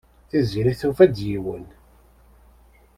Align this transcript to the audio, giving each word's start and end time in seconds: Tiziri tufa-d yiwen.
Tiziri 0.29 0.73
tufa-d 0.79 1.15
yiwen. 1.27 1.65